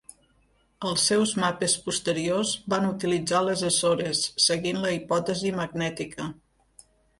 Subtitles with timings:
[0.91, 6.31] Els seus mapes posteriors van utilitzar les Açores, seguint la hipòtesi magnètica.